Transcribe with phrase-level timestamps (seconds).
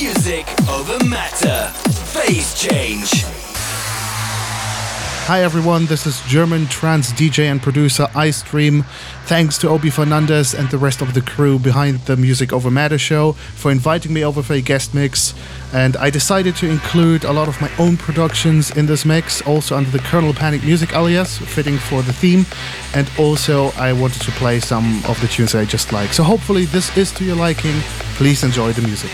[0.00, 1.72] Music over matter.
[2.12, 3.24] Phase change.
[5.26, 8.86] Hi everyone, this is German trance DJ and producer Icedream.
[9.24, 12.96] Thanks to Obie Fernandez and the rest of the crew behind the Music Over Matter
[12.96, 15.34] show for inviting me over for a guest mix.
[15.72, 19.76] And I decided to include a lot of my own productions in this mix, also
[19.76, 22.46] under the Kernel Panic Music alias, fitting for the theme.
[22.94, 26.12] And also, I wanted to play some of the tunes I just like.
[26.12, 27.80] So hopefully, this is to your liking.
[28.14, 29.10] Please enjoy the music.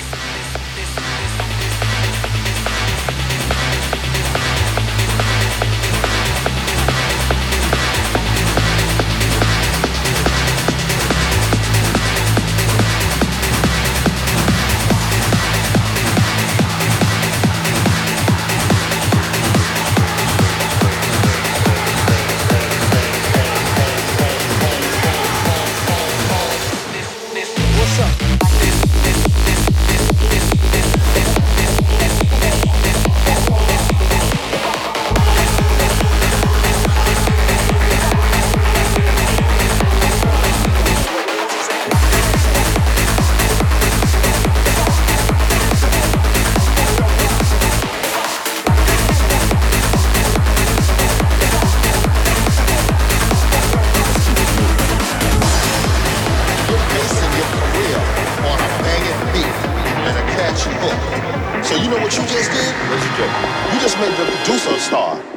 [64.95, 65.34] star.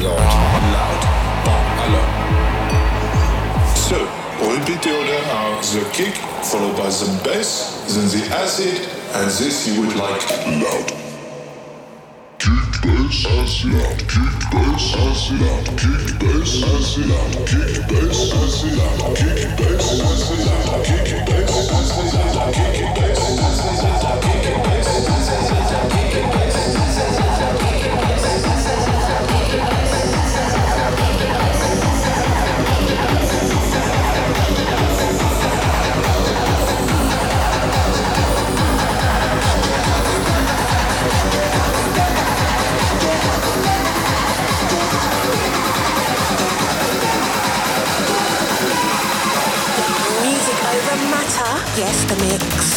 [0.00, 0.18] Lord.
[0.18, 1.02] Loud.
[1.92, 2.10] Loud.
[3.76, 3.98] So,
[4.40, 6.14] repeat the order are the kick,
[6.44, 8.80] followed by the bass, then the acid,
[9.14, 10.22] and this you would like
[10.60, 10.92] loud.
[12.38, 18.74] Kick bass acid loud, kick bass acid loud, kick bass acid loud, kick bass acid
[18.76, 23.22] loud, kick bass acid loud, kick bass acid loud, kick bass acid loud, kick bass
[23.38, 24.65] acid loud.
[51.78, 52.75] yes, the mix.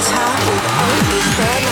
[0.00, 1.67] Over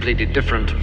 [0.00, 0.79] completely different.